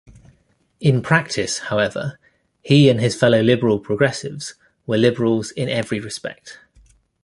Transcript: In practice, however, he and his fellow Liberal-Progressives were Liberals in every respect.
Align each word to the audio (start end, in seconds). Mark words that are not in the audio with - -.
In 0.79 1.03
practice, 1.03 1.59
however, 1.59 2.17
he 2.63 2.89
and 2.89 2.99
his 2.99 3.13
fellow 3.15 3.41
Liberal-Progressives 3.41 4.55
were 4.87 4.97
Liberals 4.97 5.51
in 5.51 5.69
every 5.69 5.99
respect. 5.99 6.57